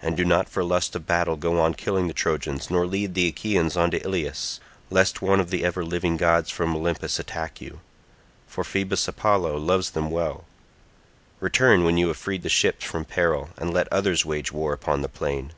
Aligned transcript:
And 0.00 0.16
do 0.16 0.24
not 0.24 0.48
for 0.48 0.64
lust 0.64 0.96
of 0.96 1.06
battle 1.06 1.36
go 1.36 1.60
on 1.60 1.74
killing 1.74 2.06
the 2.08 2.14
Trojans 2.14 2.70
nor 2.70 2.86
lead 2.86 3.12
the 3.12 3.28
Achaeans 3.28 3.76
on 3.76 3.90
to 3.90 4.02
Ilius, 4.02 4.58
lest 4.88 5.20
one 5.20 5.38
of 5.38 5.50
the 5.50 5.66
ever 5.66 5.84
living 5.84 6.16
gods 6.16 6.48
from 6.48 6.74
Olympus 6.74 7.18
attack 7.18 7.60
you—for 7.60 8.64
Phoebus 8.64 9.06
Apollo 9.06 9.58
loves 9.58 9.90
them 9.90 10.10
well: 10.10 10.46
return 11.40 11.84
when 11.84 11.98
you 11.98 12.08
have 12.08 12.16
freed 12.16 12.42
the 12.42 12.48
ships 12.48 12.86
from 12.86 13.04
peril, 13.04 13.50
and 13.58 13.70
let 13.70 13.92
others 13.92 14.24
wage 14.24 14.50
war 14.50 14.72
upon 14.72 15.02
the 15.02 15.10
plain. 15.10 15.52